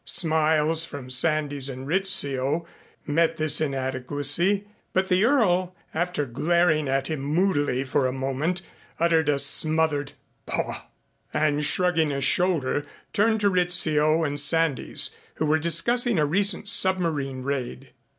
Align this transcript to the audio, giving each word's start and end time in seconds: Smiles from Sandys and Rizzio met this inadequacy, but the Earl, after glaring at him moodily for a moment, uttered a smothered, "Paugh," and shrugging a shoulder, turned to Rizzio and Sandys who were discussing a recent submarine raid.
Smiles 0.03 0.83
from 0.83 1.11
Sandys 1.11 1.69
and 1.69 1.85
Rizzio 1.85 2.65
met 3.05 3.37
this 3.37 3.61
inadequacy, 3.61 4.65
but 4.93 5.09
the 5.09 5.23
Earl, 5.23 5.75
after 5.93 6.25
glaring 6.25 6.87
at 6.89 7.05
him 7.05 7.19
moodily 7.19 7.83
for 7.83 8.07
a 8.07 8.11
moment, 8.11 8.63
uttered 8.99 9.29
a 9.29 9.37
smothered, 9.37 10.13
"Paugh," 10.47 10.87
and 11.35 11.63
shrugging 11.63 12.11
a 12.11 12.19
shoulder, 12.19 12.83
turned 13.13 13.41
to 13.41 13.49
Rizzio 13.51 14.23
and 14.23 14.39
Sandys 14.39 15.11
who 15.35 15.45
were 15.45 15.59
discussing 15.59 16.17
a 16.17 16.25
recent 16.25 16.67
submarine 16.67 17.43
raid. 17.43 17.91